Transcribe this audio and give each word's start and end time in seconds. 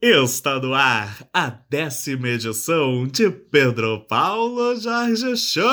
Está 0.00 0.60
no 0.60 0.74
ar 0.74 1.26
a 1.34 1.50
décima 1.68 2.28
edição 2.28 3.04
de 3.04 3.28
Pedro 3.32 4.06
Paulo 4.08 4.80
Jorge 4.80 5.36
Show! 5.36 5.64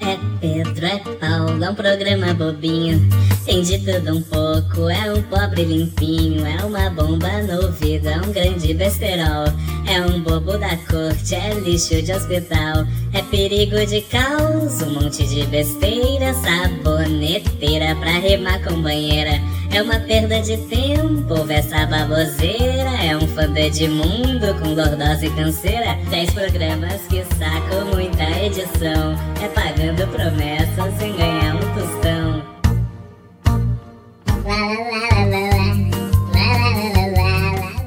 É 0.00 0.16
Pedro, 0.40 0.86
é 0.86 0.98
Paulo, 1.16 1.64
é 1.64 1.68
um 1.68 1.74
programa 1.74 2.32
bobinho. 2.32 3.00
Tem 3.44 3.60
de 3.60 3.78
tudo 3.80 4.18
um 4.18 4.22
pouco, 4.22 4.88
é 4.88 5.12
um 5.12 5.20
pobre 5.24 5.64
limpinho. 5.64 6.46
É 6.46 6.64
uma 6.64 6.88
bomba 6.90 7.42
no 7.42 7.66
ouvido, 7.66 8.08
é 8.08 8.16
um 8.16 8.32
grande 8.32 8.72
besterol. 8.72 9.46
É 9.86 10.00
um 10.00 10.22
bobo 10.22 10.56
da 10.56 10.76
corte, 10.76 11.34
é 11.34 11.52
lixo 11.54 12.00
de 12.00 12.12
hospital. 12.12 12.86
Perigo 13.34 13.84
de 13.84 14.00
caos, 14.02 14.80
um 14.80 14.90
monte 14.90 15.26
de 15.26 15.44
besteira. 15.46 16.32
Saboneteira 16.34 17.96
pra 17.96 18.12
rimar 18.12 18.62
com 18.62 18.80
banheira. 18.80 19.40
É 19.72 19.82
uma 19.82 19.98
perda 19.98 20.40
de 20.40 20.56
tempo, 20.56 21.50
essa 21.50 21.84
baboseira. 21.84 22.90
É 23.02 23.16
um 23.16 23.26
fã 23.26 23.48
do 23.48 23.58
Edmundo 23.58 24.54
com 24.62 24.68
lordose 24.68 25.26
e 25.26 25.30
canseira. 25.30 25.98
Dez 26.10 26.30
programas 26.30 27.02
que 27.08 27.24
sacam 27.36 27.86
muita 27.92 28.22
edição. 28.40 29.16
É 29.42 29.48
pagando 29.48 30.06
promessas 30.12 30.96
sem 30.96 31.16
ganhar 31.16 31.53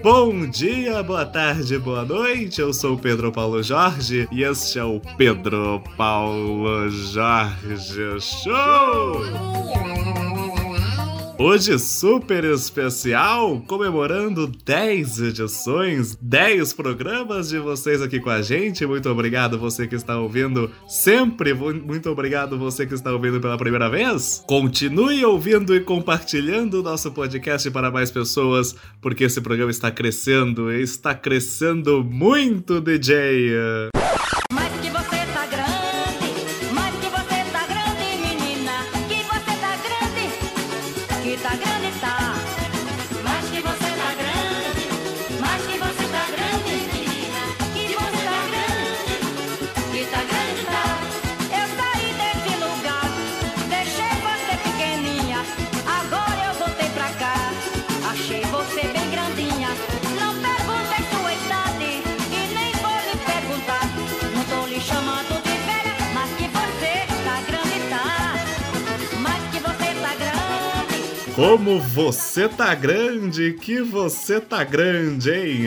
Bom 0.10 0.50
dia, 0.50 1.04
boa 1.04 1.26
tarde, 1.26 1.78
boa 1.78 2.06
noite. 2.06 2.62
Eu 2.62 2.72
sou 2.72 2.94
o 2.94 2.98
Pedro 2.98 3.30
Paulo 3.30 3.62
Jorge 3.62 4.26
e 4.32 4.42
este 4.42 4.80
é 4.80 4.84
o 4.86 5.02
Pedro 5.18 5.84
Paulo 5.98 6.90
Jorge 6.90 8.22
Show. 8.22 9.87
Hoje 11.40 11.78
super 11.78 12.44
especial, 12.46 13.62
comemorando 13.68 14.48
10 14.48 15.20
edições, 15.20 16.18
10 16.20 16.74
programas 16.74 17.50
de 17.50 17.60
vocês 17.60 18.02
aqui 18.02 18.20
com 18.20 18.32
a 18.32 18.42
gente. 18.42 18.84
Muito 18.88 19.08
obrigado 19.08 19.56
você 19.56 19.86
que 19.86 19.94
está 19.94 20.20
ouvindo 20.20 20.72
sempre, 20.88 21.54
muito 21.54 22.10
obrigado 22.10 22.58
você 22.58 22.88
que 22.88 22.96
está 22.96 23.14
ouvindo 23.14 23.40
pela 23.40 23.56
primeira 23.56 23.88
vez. 23.88 24.44
Continue 24.48 25.24
ouvindo 25.26 25.76
e 25.76 25.80
compartilhando 25.80 26.80
o 26.80 26.84
nosso 26.84 27.12
podcast 27.12 27.70
para 27.70 27.92
mais 27.92 28.10
pessoas, 28.10 28.76
porque 29.00 29.26
esse 29.26 29.40
programa 29.40 29.70
está 29.70 29.92
crescendo, 29.92 30.72
está 30.72 31.14
crescendo 31.14 32.04
muito, 32.04 32.82
DJ. 32.82 33.92
Como 71.38 71.80
você 71.80 72.50
tá 72.50 72.74
grande, 72.74 73.54
que 73.54 73.80
você 73.80 74.42
tá 74.42 74.64
grande, 74.64 75.30
hein? 75.30 75.66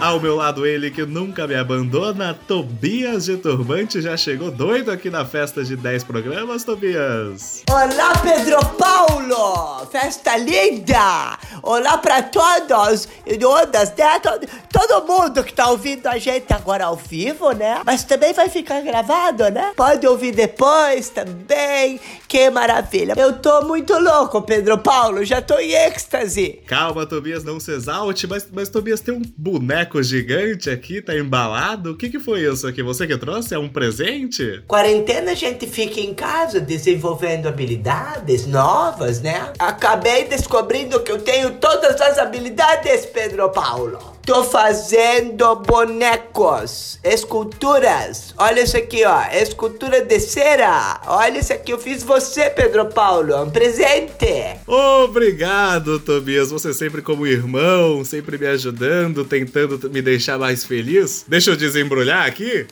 Ao 0.00 0.18
meu 0.18 0.34
lado, 0.34 0.64
ele 0.64 0.90
que 0.90 1.04
nunca 1.04 1.46
me 1.46 1.54
abandona, 1.54 2.32
Tobias 2.48 3.26
de 3.26 3.36
Turbante, 3.36 4.00
já 4.00 4.16
chegou 4.16 4.50
doido 4.50 4.90
aqui 4.90 5.10
na 5.10 5.26
festa 5.26 5.62
de 5.62 5.76
10 5.76 6.04
programas, 6.04 6.64
Tobias. 6.64 7.62
Olá, 7.68 8.16
Pedro 8.22 8.64
Paulo! 8.78 9.86
Festa 9.92 10.38
linda! 10.38 11.38
Olá 11.62 11.98
pra 11.98 12.22
todos 12.22 13.08
e 13.26 13.36
todas, 13.36 13.94
né? 13.94 14.18
Todo, 14.20 14.46
todo 14.72 15.06
mundo 15.06 15.44
que 15.44 15.52
tá 15.52 15.68
ouvindo 15.68 16.06
a 16.06 16.16
gente 16.16 16.50
agora 16.50 16.86
ao 16.86 16.96
vivo, 16.96 17.52
né? 17.52 17.82
Mas 17.84 18.02
também 18.02 18.32
vai 18.32 18.48
ficar 18.48 18.80
gravado, 18.80 19.50
né? 19.50 19.72
Pode 19.76 20.06
ouvir 20.06 20.32
depois 20.32 21.10
também. 21.10 22.00
Que 22.26 22.48
maravilha! 22.48 23.12
Eu 23.18 23.34
tô 23.34 23.66
muito 23.66 23.92
louco, 23.98 24.40
Pedro 24.40 24.78
Paulo, 24.78 25.22
já 25.26 25.42
tô 25.42 25.58
em 25.58 25.72
êxtase. 25.72 26.60
Calma, 26.66 27.04
Tobias, 27.04 27.44
não 27.44 27.60
se 27.60 27.70
exalte, 27.70 28.26
mas, 28.26 28.48
mas 28.50 28.70
Tobias 28.70 29.00
tem 29.00 29.12
um 29.12 29.22
boneco 29.36 29.89
gigante 30.02 30.70
aqui, 30.70 31.00
tá 31.00 31.16
embalado. 31.16 31.92
O 31.92 31.96
que, 31.96 32.08
que 32.08 32.20
foi 32.20 32.40
isso 32.40 32.66
aqui? 32.66 32.82
Você 32.82 33.06
que 33.06 33.16
trouxe? 33.16 33.54
É 33.54 33.58
um 33.58 33.68
presente? 33.68 34.62
Quarentena 34.66 35.32
a 35.32 35.34
gente 35.34 35.66
fica 35.66 36.00
em 36.00 36.14
casa 36.14 36.60
desenvolvendo 36.60 37.48
habilidades 37.48 38.46
novas, 38.46 39.20
né? 39.20 39.52
Acabei 39.58 40.24
descobrindo 40.24 41.00
que 41.00 41.10
eu 41.10 41.20
tenho 41.20 41.52
todas 41.52 42.00
as 42.00 42.18
habilidades, 42.18 43.06
Pedro 43.06 43.50
Paulo. 43.50 44.19
Tô 44.24 44.44
fazendo 44.44 45.56
bonecos, 45.56 46.98
esculturas. 47.02 48.34
Olha 48.36 48.60
isso 48.60 48.76
aqui, 48.76 49.04
ó, 49.04 49.22
escultura 49.32 50.04
de 50.04 50.20
cera. 50.20 51.00
Olha 51.06 51.38
isso 51.38 51.52
aqui, 51.52 51.72
eu 51.72 51.78
fiz 51.78 52.02
você, 52.02 52.50
Pedro 52.50 52.86
Paulo, 52.86 53.42
um 53.42 53.50
presente. 53.50 54.60
Obrigado, 54.66 55.98
Tobias. 55.98 56.50
Você 56.50 56.72
sempre 56.74 57.02
como 57.02 57.26
irmão, 57.26 58.04
sempre 58.04 58.38
me 58.38 58.46
ajudando, 58.46 59.24
tentando 59.24 59.90
me 59.90 60.02
deixar 60.02 60.38
mais 60.38 60.64
feliz. 60.64 61.24
Deixa 61.26 61.50
eu 61.50 61.56
desembrulhar 61.56 62.26
aqui. 62.26 62.66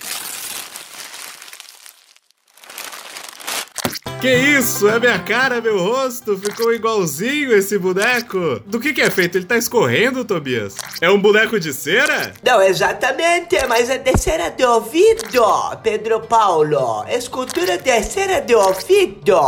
Que 4.21 4.35
isso? 4.35 4.89
É 4.89 4.99
minha 4.99 5.19
cara, 5.21 5.61
meu 5.61 5.79
rosto? 5.79 6.37
Ficou 6.37 6.75
igualzinho 6.75 7.53
esse 7.53 7.79
boneco. 7.79 8.61
Do 8.67 8.81
que 8.81 8.93
que 8.93 9.01
é 9.01 9.09
feito? 9.11 9.39
Ele 9.39 9.45
tá 9.45 9.57
escorrendo, 9.57 10.25
Tobias? 10.25 10.75
É 11.01 11.09
um 11.09 11.21
boneco 11.21 11.61
de 11.61 11.73
cera? 11.73 12.33
Não, 12.45 12.61
exatamente, 12.61 13.57
mas 13.69 13.89
é 13.89 13.97
de 13.97 14.17
cera 14.19 14.49
de 14.49 14.65
ouvido, 14.65 15.23
Pedro 15.85 16.19
Paulo. 16.23 17.05
Escultura 17.09 17.79
de 17.79 18.03
cera 18.03 18.41
de 18.41 18.57
ouvido. 18.57 19.39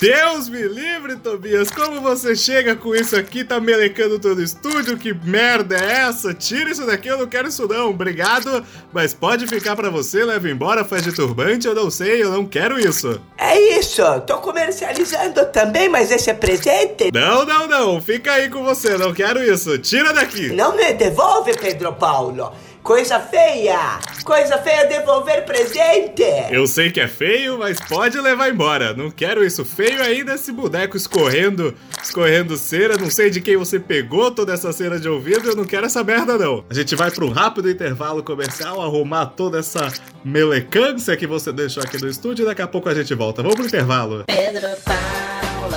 Deus 0.00 0.48
me 0.48 0.62
livre, 0.68 1.16
Tobias! 1.16 1.72
Como 1.72 2.00
você 2.00 2.36
chega 2.36 2.76
com 2.76 2.94
isso 2.94 3.16
aqui, 3.16 3.42
tá 3.42 3.58
melecando 3.58 4.20
todo 4.20 4.38
o 4.38 4.42
estúdio? 4.42 4.96
Que 4.96 5.12
merda 5.12 5.74
é 5.76 6.02
essa? 6.06 6.32
Tira 6.32 6.70
isso 6.70 6.86
daqui, 6.86 7.08
eu 7.08 7.18
não 7.18 7.26
quero 7.26 7.48
isso 7.48 7.66
não. 7.66 7.90
Obrigado, 7.90 8.64
mas 8.92 9.12
pode 9.12 9.48
ficar 9.48 9.74
pra 9.74 9.90
você, 9.90 10.24
leva 10.24 10.48
embora, 10.48 10.84
faz 10.84 11.02
de 11.02 11.10
turbante, 11.12 11.66
eu 11.66 11.74
não 11.74 11.90
sei, 11.90 12.22
eu 12.22 12.30
não 12.30 12.46
quero 12.46 12.78
isso. 12.78 13.20
É 13.36 13.58
isso, 13.78 14.11
tô 14.20 14.38
comercializando 14.38 15.46
também, 15.46 15.88
mas 15.88 16.10
esse 16.10 16.30
é 16.30 16.34
presente? 16.34 17.10
Não, 17.12 17.44
não, 17.44 17.66
não, 17.66 18.00
fica 18.00 18.32
aí 18.32 18.48
com 18.48 18.62
você, 18.62 18.96
não 18.96 19.12
quero 19.12 19.42
isso. 19.42 19.78
Tira 19.78 20.12
daqui! 20.12 20.52
Não 20.52 20.76
me 20.76 20.92
devolve, 20.92 21.54
Pedro 21.56 21.92
Paulo. 21.92 22.52
Coisa 22.82 23.20
feia! 23.20 24.00
Coisa 24.24 24.58
feia 24.58 24.86
devolver 24.86 25.44
presente! 25.44 26.24
Eu 26.50 26.66
sei 26.66 26.90
que 26.90 26.98
é 26.98 27.06
feio, 27.06 27.56
mas 27.56 27.78
pode 27.78 28.20
levar 28.20 28.50
embora. 28.50 28.92
Não 28.92 29.08
quero 29.08 29.44
isso 29.44 29.64
feio 29.64 30.02
ainda, 30.02 30.34
esse 30.34 30.50
boneco 30.50 30.96
escorrendo, 30.96 31.76
escorrendo 32.02 32.56
cera. 32.56 32.96
Não 32.96 33.08
sei 33.08 33.30
de 33.30 33.40
quem 33.40 33.56
você 33.56 33.78
pegou 33.78 34.32
toda 34.32 34.52
essa 34.52 34.72
cera 34.72 34.98
de 34.98 35.08
ouvido, 35.08 35.48
eu 35.48 35.54
não 35.54 35.64
quero 35.64 35.86
essa 35.86 36.02
merda 36.02 36.36
não. 36.36 36.64
A 36.68 36.74
gente 36.74 36.96
vai 36.96 37.08
para 37.12 37.24
um 37.24 37.30
rápido 37.30 37.70
intervalo 37.70 38.20
comercial, 38.20 38.82
arrumar 38.82 39.26
toda 39.26 39.60
essa 39.60 39.92
melecância 40.24 41.16
que 41.16 41.26
você 41.26 41.52
deixou 41.52 41.84
aqui 41.84 42.02
no 42.02 42.08
estúdio 42.08 42.42
e 42.42 42.46
daqui 42.46 42.62
a 42.62 42.66
pouco 42.66 42.88
a 42.88 42.94
gente 42.94 43.14
volta. 43.14 43.42
Vamos 43.42 43.56
pro 43.56 43.66
intervalo. 43.66 44.24
Pedro 44.26 44.68
Paulo, 44.84 45.76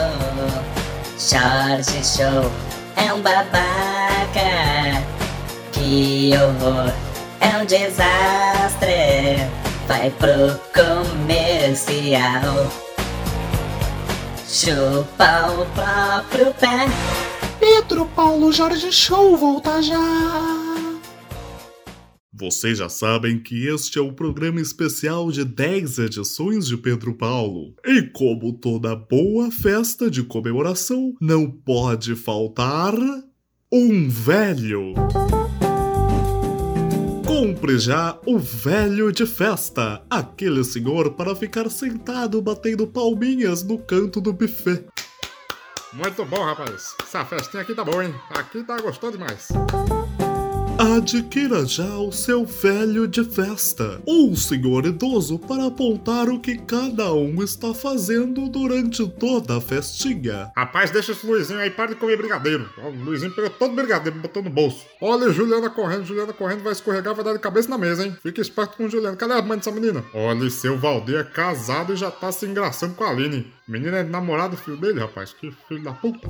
Jorge 1.19 2.03
Show, 2.03 2.51
é 2.95 3.13
um 3.13 3.21
babaca. 3.21 5.14
Que 5.87 6.31
é 6.33 7.57
um 7.61 7.65
desastre. 7.67 9.37
Vai 9.87 10.09
pro 10.09 10.59
comercial. 10.73 12.71
Chupa 14.47 15.51
o 15.51 15.65
próprio 15.75 16.51
pé. 16.55 16.87
Pedro 17.59 18.07
Paulo 18.15 18.51
Jorge 18.51 18.91
Show 18.91 19.37
volta 19.37 19.79
já. 19.83 19.99
Vocês 22.33 22.79
já 22.79 22.89
sabem 22.89 23.37
que 23.37 23.67
este 23.67 23.99
é 23.99 24.01
o 24.01 24.11
programa 24.11 24.59
especial 24.59 25.31
de 25.31 25.45
10 25.45 25.99
edições 25.99 26.65
de 26.65 26.77
Pedro 26.77 27.13
Paulo. 27.13 27.75
E 27.85 28.01
como 28.01 28.53
toda 28.53 28.95
boa 28.95 29.51
festa 29.51 30.09
de 30.09 30.23
comemoração, 30.23 31.13
não 31.21 31.47
pode 31.47 32.15
faltar 32.15 32.95
um 33.71 34.09
velho. 34.09 34.95
Compre 37.37 37.77
já 37.77 38.17
o 38.25 38.39
velho 38.39 39.11
de 39.11 39.25
festa, 39.25 40.01
aquele 40.09 40.63
senhor 40.63 41.15
para 41.15 41.35
ficar 41.35 41.69
sentado 41.69 42.41
batendo 42.41 42.87
palminhas 42.87 43.61
no 43.61 43.77
canto 43.77 44.21
do 44.21 44.31
buffet. 44.31 44.85
Muito 45.91 46.23
bom, 46.23 46.41
rapaz. 46.41 46.95
Essa 47.03 47.25
festinha 47.25 47.61
aqui 47.61 47.75
tá 47.75 47.83
boa, 47.83 48.05
hein? 48.05 48.15
Aqui 48.29 48.63
tá 48.63 48.79
gostando 48.79 49.17
demais. 49.17 49.49
Adquira 50.95 51.65
já 51.65 51.97
o 51.97 52.09
seu 52.09 52.45
velho 52.45 53.05
de 53.05 53.21
festa, 53.21 54.01
um 54.07 54.33
senhor 54.33 54.85
idoso 54.85 55.37
para 55.37 55.65
apontar 55.65 56.29
o 56.29 56.39
que 56.39 56.57
cada 56.57 57.13
um 57.13 57.43
está 57.43 57.73
fazendo 57.73 58.47
durante 58.47 59.05
toda 59.05 59.57
a 59.57 59.61
festinha. 59.61 60.49
Rapaz, 60.55 60.91
deixa 60.91 61.11
esse 61.11 61.27
Luizinho 61.27 61.59
aí, 61.59 61.69
para 61.69 61.87
de 61.87 61.95
comer 61.95 62.15
brigadeiro. 62.15 62.69
O 62.77 62.91
Luizinho 62.91 63.35
pegou 63.35 63.49
todo 63.49 63.73
o 63.73 63.75
brigadeiro 63.75 64.17
e 64.17 64.21
botou 64.21 64.41
no 64.41 64.49
bolso. 64.49 64.85
Olha, 65.01 65.29
Juliana 65.33 65.69
correndo, 65.69 66.05
Juliana 66.05 66.31
correndo, 66.31 66.63
vai 66.63 66.71
escorregar, 66.71 67.13
vai 67.13 67.25
dar 67.25 67.33
de 67.33 67.39
cabeça 67.39 67.67
na 67.67 67.77
mesa, 67.77 68.05
hein? 68.05 68.15
Fica 68.23 68.39
esperto 68.39 68.77
com 68.77 68.85
o 68.85 68.89
Juliano. 68.89 69.17
Cadê 69.17 69.33
a 69.33 69.41
mãe 69.41 69.57
dessa 69.57 69.71
menina? 69.71 70.01
Olha, 70.13 70.49
seu 70.49 70.77
Valdir 70.77 71.17
é 71.17 71.23
casado 71.25 71.91
e 71.91 71.97
já 71.97 72.09
tá 72.09 72.31
se 72.31 72.45
engraçando 72.45 72.95
com 72.95 73.03
a 73.03 73.09
Aline. 73.09 73.51
Menina 73.67 73.97
é 73.97 74.03
namorado 74.03 74.55
do 74.55 74.61
filho 74.61 74.77
dele, 74.77 75.01
rapaz. 75.01 75.33
Que 75.33 75.51
filho 75.67 75.83
da 75.83 75.91
puta. 75.91 76.25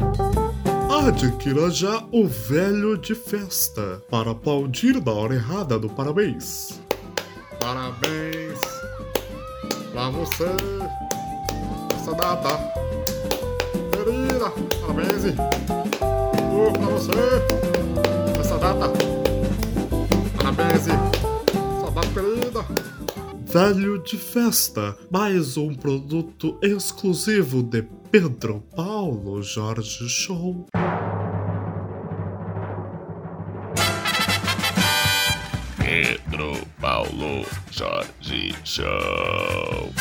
Adquira 1.08 1.70
já 1.70 2.04
o 2.12 2.28
velho 2.28 2.98
de 2.98 3.14
festa 3.14 4.02
para 4.10 4.32
aplaudir 4.32 5.00
da 5.00 5.12
hora 5.12 5.36
errada 5.36 5.78
do 5.78 5.88
parabéns. 5.88 6.82
Parabéns 7.60 8.60
pra 9.92 10.10
você 10.10 10.46
essa 11.96 12.12
data 12.12 12.58
querida. 13.92 14.50
Parabéns 14.82 15.26
uh, 16.42 16.74
pra 16.74 16.88
você 16.88 17.12
essa 18.40 18.58
data. 18.58 18.92
Parabéns 20.38 20.88
data 21.96 22.08
querida. 22.14 22.66
Velho 23.46 24.04
de 24.04 24.18
festa, 24.18 24.98
mais 25.10 25.56
um 25.56 25.74
produto 25.76 26.58
exclusivo 26.62 27.62
de 27.62 27.84
Pedro 28.12 28.64
Paulo 28.76 29.42
Jorge 29.44 30.10
Show. 30.10 30.66
Show. 38.64 39.94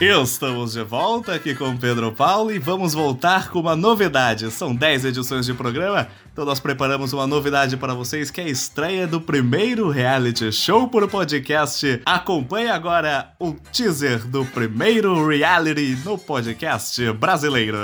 Estamos 0.00 0.72
de 0.72 0.82
volta 0.82 1.34
aqui 1.34 1.54
com 1.54 1.76
Pedro 1.76 2.12
Paulo 2.12 2.52
e 2.52 2.58
vamos 2.58 2.92
voltar 2.92 3.48
com 3.48 3.60
uma 3.60 3.76
novidade. 3.76 4.50
São 4.50 4.74
10 4.74 5.06
edições 5.06 5.46
de 5.46 5.54
programa, 5.54 6.08
então 6.32 6.44
nós 6.44 6.60
preparamos 6.60 7.12
uma 7.12 7.26
novidade 7.26 7.76
para 7.76 7.94
vocês 7.94 8.30
que 8.30 8.40
é 8.40 8.44
a 8.44 8.48
estreia 8.48 9.06
do 9.06 9.20
primeiro 9.20 9.88
reality 9.88 10.50
show 10.52 10.88
por 10.88 11.08
podcast. 11.08 12.02
Acompanhe 12.04 12.68
agora 12.68 13.32
o 13.38 13.52
teaser 13.72 14.26
do 14.26 14.44
primeiro 14.44 15.26
reality 15.26 15.96
no 16.04 16.18
podcast 16.18 17.12
brasileiro. 17.12 17.78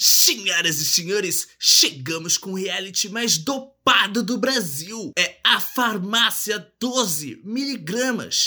Senhoras 0.00 0.78
e 0.78 0.84
senhores, 0.84 1.48
chegamos 1.58 2.38
com 2.38 2.52
o 2.52 2.54
reality 2.54 3.08
mais 3.08 3.36
dopado 3.36 4.22
do 4.22 4.38
Brasil. 4.38 5.10
É 5.18 5.38
a 5.42 5.58
Farmácia 5.58 6.64
12 6.78 7.40
miligramas. 7.44 8.46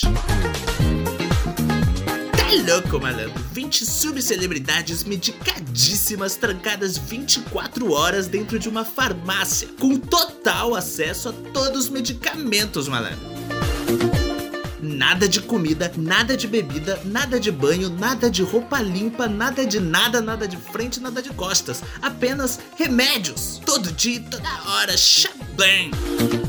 Tá 2.37 2.73
louco, 2.73 3.01
malandro? 3.01 3.37
20 3.51 3.85
subcelebridades 3.85 5.03
medicadíssimas 5.03 6.37
trancadas 6.37 6.97
24 6.97 7.91
horas 7.91 8.27
dentro 8.27 8.57
de 8.57 8.69
uma 8.69 8.85
farmácia, 8.85 9.67
com 9.77 9.99
total 9.99 10.73
acesso 10.73 11.27
a 11.27 11.33
todos 11.33 11.83
os 11.83 11.89
medicamentos, 11.89 12.87
malandro. 12.87 13.30
Nada 14.81 15.27
de 15.27 15.41
comida, 15.41 15.91
nada 15.95 16.35
de 16.35 16.47
bebida, 16.47 16.99
nada 17.05 17.39
de 17.39 17.51
banho, 17.51 17.89
nada 17.89 18.29
de 18.29 18.41
roupa 18.41 18.81
limpa, 18.81 19.27
nada 19.27 19.65
de 19.65 19.79
nada, 19.79 20.21
nada 20.21 20.47
de 20.47 20.57
frente, 20.57 20.99
nada 20.99 21.21
de 21.21 21.29
costas. 21.29 21.83
Apenas 22.01 22.59
remédios. 22.77 23.61
Todo 23.63 23.91
dia, 23.91 24.19
toda 24.21 24.49
hora, 24.65 24.95
bem. 25.55 25.91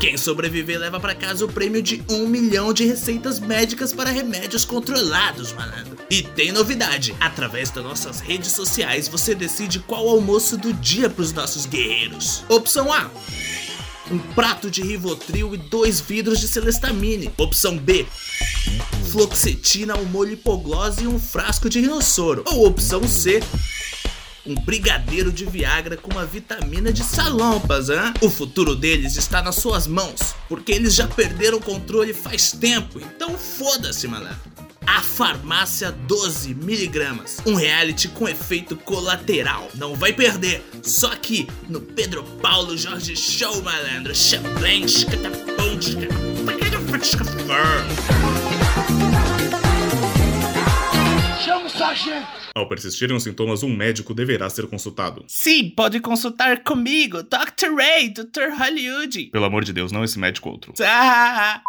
Quem 0.00 0.16
sobreviver 0.16 0.80
leva 0.80 0.98
pra 0.98 1.14
casa 1.14 1.44
o 1.44 1.52
prêmio 1.52 1.82
de 1.82 2.02
um 2.08 2.26
milhão 2.26 2.72
de 2.72 2.84
receitas 2.86 3.38
médicas 3.38 3.92
para 3.92 4.10
remédios 4.10 4.64
controlados, 4.64 5.52
malandro. 5.52 5.98
E 6.10 6.22
tem 6.22 6.52
novidade: 6.52 7.14
através 7.20 7.70
das 7.70 7.84
nossas 7.84 8.20
redes 8.20 8.52
sociais 8.52 9.08
você 9.08 9.34
decide 9.34 9.78
qual 9.80 10.08
almoço 10.08 10.56
do 10.56 10.72
dia 10.72 11.10
pros 11.10 11.32
nossos 11.32 11.66
guerreiros. 11.66 12.44
Opção 12.48 12.90
A 12.92 13.10
um 14.10 14.18
prato 14.34 14.70
de 14.70 14.82
Rivotril 14.82 15.54
e 15.54 15.58
dois 15.58 16.00
vidros 16.00 16.40
de 16.40 16.48
Celestamine. 16.48 17.30
Opção 17.36 17.76
B, 17.76 18.06
fluoxetina, 19.10 19.96
um 19.96 20.04
molho 20.04 20.32
hipoglose 20.32 21.04
e 21.04 21.06
um 21.06 21.18
frasco 21.18 21.68
de 21.68 21.80
rinossoro. 21.80 22.44
Ou 22.46 22.66
opção 22.66 23.06
C, 23.06 23.42
um 24.46 24.54
brigadeiro 24.54 25.30
de 25.30 25.44
Viagra 25.44 25.96
com 25.96 26.10
uma 26.10 26.26
vitamina 26.26 26.92
de 26.92 27.04
salompas, 27.04 27.88
hein? 27.88 28.12
O 28.20 28.28
futuro 28.28 28.74
deles 28.74 29.16
está 29.16 29.40
nas 29.40 29.56
suas 29.56 29.86
mãos, 29.86 30.34
porque 30.48 30.72
eles 30.72 30.94
já 30.94 31.06
perderam 31.06 31.58
o 31.58 31.62
controle 31.62 32.12
faz 32.12 32.52
tempo, 32.52 32.98
então 32.98 33.38
foda-se, 33.38 34.08
malandro. 34.08 34.71
A 35.02 35.04
Farmácia 35.04 35.90
12 35.90 36.54
miligramas, 36.54 37.38
um 37.44 37.56
reality 37.56 38.06
com 38.06 38.28
efeito 38.28 38.76
colateral. 38.76 39.68
Não 39.74 39.96
vai 39.96 40.12
perder, 40.12 40.62
só 40.80 41.10
aqui 41.10 41.48
no 41.68 41.80
Pedro 41.80 42.22
Paulo 42.40 42.78
Jorge 42.78 43.16
Show, 43.16 43.64
malandro. 43.64 44.14
Champlain, 44.14 44.86
chicatapum, 44.86 45.80
Ao 52.54 52.68
persistirem 52.68 53.16
os 53.16 53.24
sintomas, 53.24 53.64
um 53.64 53.76
médico 53.76 54.14
deverá 54.14 54.48
ser 54.48 54.68
consultado. 54.68 55.24
Sim, 55.26 55.70
pode 55.70 55.98
consultar 55.98 56.62
comigo, 56.62 57.24
Dr. 57.24 57.74
Ray, 57.76 58.10
Dr. 58.10 58.56
Hollywood. 58.56 59.30
Pelo 59.32 59.46
amor 59.46 59.64
de 59.64 59.72
Deus, 59.72 59.90
não 59.90 60.04
esse 60.04 60.16
médico 60.16 60.48
outro. 60.48 60.72
Ah! 60.80 61.60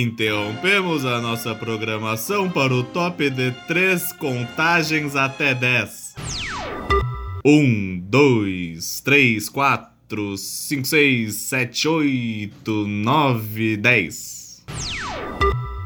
Interrompemos 0.00 1.04
a 1.04 1.20
nossa 1.20 1.54
programação 1.54 2.50
para 2.50 2.72
o 2.72 2.82
top 2.82 3.28
de 3.28 3.50
três 3.68 4.10
contagens 4.14 5.14
até 5.14 5.54
10. 5.54 6.14
1, 7.44 8.00
2, 8.00 9.00
3, 9.00 9.48
4, 9.50 10.38
5, 10.38 10.86
6, 10.86 11.34
7, 11.34 11.88
8, 11.88 12.86
9, 12.86 13.76
10. 13.76 14.64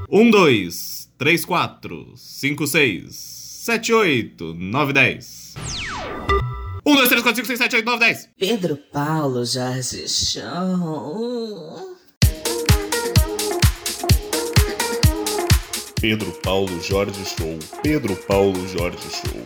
1, 0.09 0.31
2, 0.31 1.11
3, 1.19 1.45
4, 1.45 2.13
5, 2.15 2.67
6, 2.67 3.17
7, 3.17 3.93
8, 3.93 4.55
9, 4.55 4.93
10. 4.93 5.55
1, 6.87 6.95
2, 6.95 7.09
3, 7.09 7.23
4, 7.23 7.35
5, 7.35 7.47
6, 7.49 7.57
7, 7.57 7.77
8, 7.77 7.85
9, 7.85 7.99
10. 7.99 8.29
Pedro 8.39 8.79
Paulo 8.93 9.45
Jorge 9.45 10.09
Show. 10.09 11.96
Pedro 16.09 16.31
Paulo 16.41 16.81
Jorge 16.81 17.25
Show. 17.25 17.59
Pedro 17.83 18.15
Paulo 18.15 18.57
Jorge 18.69 19.09
Show. 19.11 19.45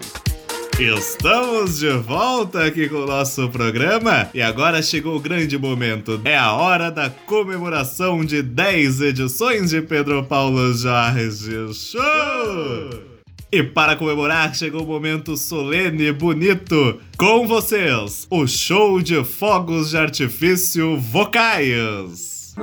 Estamos 0.78 1.78
de 1.78 1.90
volta 1.92 2.66
aqui 2.66 2.86
com 2.86 2.96
o 2.96 3.06
nosso 3.06 3.48
programa 3.48 4.28
e 4.34 4.42
agora 4.42 4.82
chegou 4.82 5.16
o 5.16 5.20
grande 5.20 5.56
momento. 5.56 6.20
É 6.22 6.36
a 6.36 6.52
hora 6.52 6.90
da 6.90 7.08
comemoração 7.08 8.22
de 8.22 8.42
10 8.42 9.00
edições 9.00 9.70
de 9.70 9.80
Pedro 9.80 10.22
Paulo 10.24 10.74
Jorge 10.74 11.72
Show! 11.72 13.04
E 13.50 13.62
para 13.62 13.96
comemorar, 13.96 14.54
chegou 14.54 14.82
o 14.82 14.86
momento 14.86 15.38
solene 15.38 16.08
e 16.08 16.12
bonito. 16.12 17.00
Com 17.16 17.46
vocês, 17.46 18.26
o 18.30 18.46
show 18.46 19.00
de 19.00 19.24
fogos 19.24 19.88
de 19.88 19.96
artifício 19.96 20.98
vocais. 20.98 22.54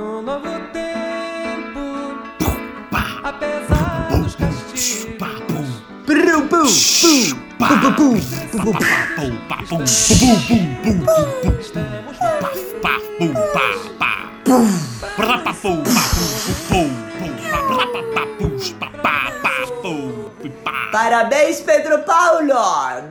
Parabéns, 20.92 21.60
Pedro 21.60 22.00
Paulo! 22.00 22.52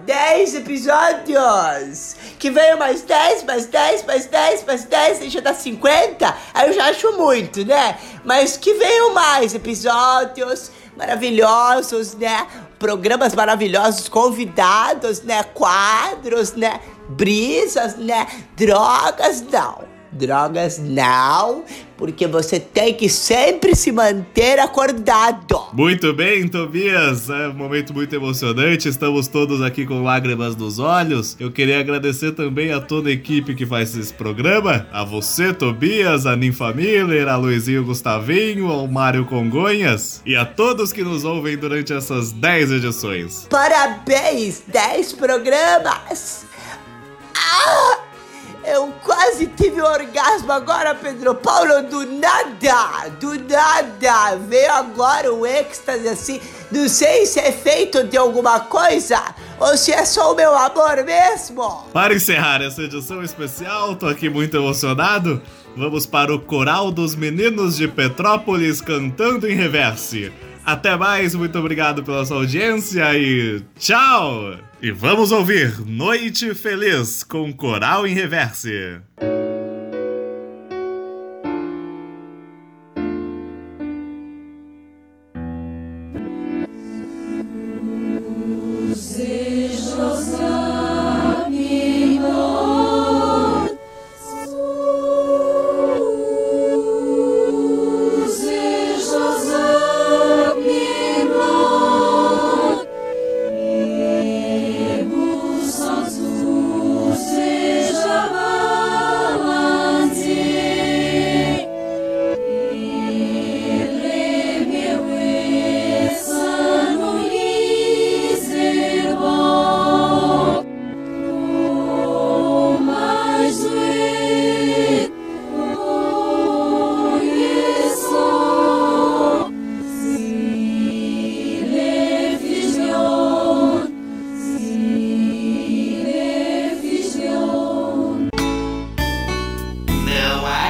10 0.05 0.55
episódios! 0.55 2.15
Que 2.37 2.51
venham 2.51 2.77
mais 2.77 3.01
10, 3.01 3.43
mais 3.43 3.65
10, 3.65 4.05
mais 4.05 4.25
10, 4.27 4.65
mais 4.65 4.83
10, 4.83 5.19
deixa 5.19 5.41
dar 5.41 5.55
50. 5.55 6.37
Aí 6.53 6.67
eu 6.67 6.73
já 6.73 6.89
acho 6.89 7.11
muito, 7.13 7.65
né? 7.65 7.97
Mas 8.23 8.55
que 8.55 8.75
venham 8.75 9.15
mais 9.15 9.55
episódios 9.55 10.69
maravilhosos, 10.95 12.15
né? 12.15 12.45
Programas 12.79 13.33
maravilhosos, 13.33 14.07
convidados, 14.07 15.21
né? 15.23 15.43
Quadros, 15.43 16.53
né? 16.53 16.79
Brisas, 17.09 17.95
né? 17.95 18.27
Drogas, 18.55 19.41
não. 19.41 19.83
Drogas, 20.11 20.77
não. 20.79 21.63
Porque 21.97 22.27
você 22.27 22.59
tem 22.59 22.93
que 22.93 23.09
sempre 23.09 23.75
se 23.75 23.91
manter 23.91 24.59
acordado. 24.59 25.59
Muito 25.73 26.13
bem, 26.13 26.47
Tobias. 26.47 27.29
É 27.29 27.47
um 27.49 27.53
momento 27.53 27.93
muito 27.93 28.15
emocionante. 28.15 28.87
Estamos 28.87 29.27
todos 29.27 29.61
aqui 29.61 29.85
com 29.85 30.03
lágrimas 30.03 30.55
nos 30.55 30.79
olhos. 30.79 31.35
Eu 31.39 31.51
queria 31.51 31.79
agradecer 31.79 32.33
também 32.33 32.71
a 32.71 32.79
toda 32.79 33.09
a 33.09 33.11
equipe 33.11 33.55
que 33.55 33.65
faz 33.65 33.95
esse 33.95 34.13
programa. 34.13 34.87
A 34.91 35.03
você, 35.03 35.53
Tobias, 35.53 36.25
a 36.25 36.35
Ninfa 36.35 36.71
Miller, 36.73 37.27
a 37.27 37.35
Luizinho 37.35 37.83
Gustavinho, 37.83 38.67
ao 38.67 38.87
Mário 38.87 39.25
Congonhas 39.25 40.21
e 40.25 40.35
a 40.35 40.45
todos 40.45 40.93
que 40.93 41.03
nos 41.03 41.23
ouvem 41.23 41.57
durante 41.57 41.93
essas 41.93 42.31
10 42.31 42.71
edições. 42.73 43.47
Parabéns, 43.49 44.63
10 44.67 45.13
programas. 45.13 46.45
Quase 49.37 49.51
tive 49.55 49.79
orgasmo 49.79 50.51
agora, 50.51 50.95
Pedro 50.95 51.35
Paulo, 51.35 51.83
do 51.83 52.07
nada, 52.07 53.07
do 53.19 53.39
nada. 53.47 54.35
Veio 54.35 54.71
agora 54.73 55.31
o 55.31 55.45
êxtase 55.45 56.07
assim. 56.07 56.41
Não 56.71 56.89
sei 56.89 57.27
se 57.27 57.39
é 57.39 57.51
feito 57.51 58.03
de 58.03 58.17
alguma 58.17 58.61
coisa 58.61 59.21
ou 59.59 59.77
se 59.77 59.91
é 59.91 60.03
só 60.05 60.33
o 60.33 60.35
meu 60.35 60.57
amor 60.57 61.03
mesmo. 61.05 61.85
Para 61.93 62.15
encerrar 62.15 62.63
essa 62.63 62.81
edição 62.81 63.21
especial, 63.21 63.95
tô 63.95 64.07
aqui 64.07 64.27
muito 64.27 64.57
emocionado. 64.57 65.39
Vamos 65.75 66.07
para 66.07 66.33
o 66.33 66.39
Coral 66.39 66.91
dos 66.91 67.15
Meninos 67.15 67.77
de 67.77 67.87
Petrópolis 67.87 68.81
cantando 68.81 69.47
em 69.47 69.53
reverse. 69.53 70.33
Até 70.67 70.97
mais, 70.97 71.33
muito 71.33 71.57
obrigado 71.57 72.03
pela 72.03 72.25
sua 72.25 72.39
audiência 72.39 73.17
e 73.17 73.61
tchau! 73.79 74.53
E 74.81 74.91
vamos 74.91 75.31
ouvir 75.31 75.79
Noite 75.79 76.53
Feliz 76.53 77.23
com 77.23 77.53
Coral 77.53 78.05
em 78.05 78.13
Reverse. 78.13 78.99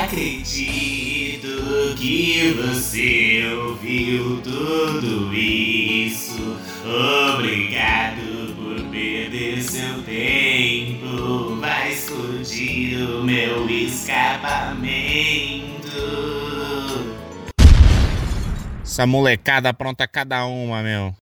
Acredito 0.07 1.95
que 1.97 2.53
você 2.53 3.43
ouviu 3.57 4.41
tudo 4.41 5.33
isso. 5.33 6.57
Obrigado 7.35 8.55
por 8.55 8.81
perder 8.89 9.61
seu 9.61 10.01
tempo. 10.03 11.57
Vai 11.59 11.91
explodir 11.91 12.97
o 12.99 13.23
meu 13.23 13.69
escapamento. 13.69 14.77
Essa 18.81 19.05
molecada 19.05 19.73
pronta 19.73 20.07
cada 20.07 20.45
uma, 20.45 20.81
meu. 20.81 21.13